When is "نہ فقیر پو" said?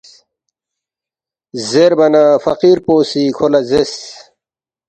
2.13-2.93